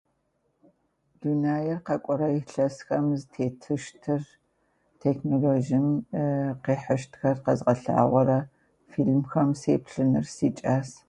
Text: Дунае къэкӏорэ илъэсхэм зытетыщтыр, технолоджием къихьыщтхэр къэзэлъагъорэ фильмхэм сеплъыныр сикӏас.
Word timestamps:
Дунае 1.19 1.75
къэкӏорэ 1.85 2.29
илъэсхэм 2.39 3.05
зытетыщтыр, 3.19 4.21
технолоджием 5.01 5.87
къихьыщтхэр 6.63 7.37
къэзэлъагъорэ 7.43 8.39
фильмхэм 8.91 9.49
сеплъыныр 9.61 10.25
сикӏас. 10.35 10.89